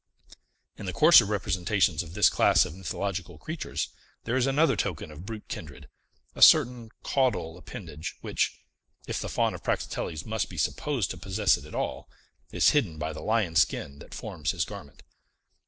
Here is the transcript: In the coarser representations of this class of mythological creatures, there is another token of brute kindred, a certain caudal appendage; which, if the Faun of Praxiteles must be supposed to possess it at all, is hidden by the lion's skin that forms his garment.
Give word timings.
In 0.79 0.87
the 0.87 0.93
coarser 0.93 1.25
representations 1.25 2.01
of 2.01 2.15
this 2.15 2.27
class 2.27 2.65
of 2.65 2.73
mythological 2.73 3.37
creatures, 3.37 3.89
there 4.23 4.35
is 4.35 4.47
another 4.47 4.75
token 4.75 5.11
of 5.11 5.27
brute 5.27 5.47
kindred, 5.47 5.87
a 6.33 6.41
certain 6.41 6.89
caudal 7.03 7.55
appendage; 7.55 8.15
which, 8.21 8.57
if 9.05 9.21
the 9.21 9.29
Faun 9.29 9.53
of 9.53 9.63
Praxiteles 9.63 10.25
must 10.25 10.49
be 10.49 10.57
supposed 10.57 11.11
to 11.11 11.17
possess 11.19 11.55
it 11.55 11.65
at 11.65 11.75
all, 11.75 12.09
is 12.51 12.69
hidden 12.69 12.97
by 12.97 13.13
the 13.13 13.21
lion's 13.21 13.61
skin 13.61 13.99
that 13.99 14.15
forms 14.15 14.49
his 14.53 14.65
garment. 14.65 15.03